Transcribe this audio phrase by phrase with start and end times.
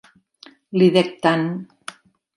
[0.81, 1.47] Li dec tant!